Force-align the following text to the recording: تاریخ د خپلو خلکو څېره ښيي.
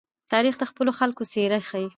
تاریخ 0.31 0.55
د 0.59 0.63
خپلو 0.69 0.91
خلکو 0.99 1.23
څېره 1.31 1.59
ښيي. 1.69 1.87